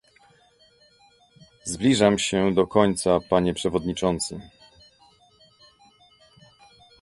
Zbliżam 1.63 2.19
się 2.19 2.53
do 2.53 2.67
końca 2.67 3.19
panie 3.29 3.53
przewodniczący 3.53 4.41